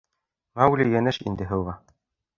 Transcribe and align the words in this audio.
Маугли 0.61 0.87
йәнәш 0.93 1.19
инде 1.29 1.51
һыуға. 1.53 1.77